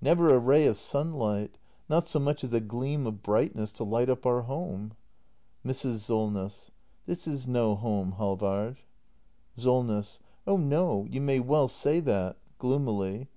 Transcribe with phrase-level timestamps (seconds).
[0.00, 1.58] Never a ray of sunlight!
[1.88, 4.92] Not so much as a gleam of brightness to light up our home!
[5.66, 5.96] Mrs.
[5.96, 6.70] Solness.
[7.04, 8.78] This is no home, Halvard.
[9.56, 10.20] Solness.
[10.46, 12.36] Oh no, you may well say that.
[12.60, 13.28] [Gloomily.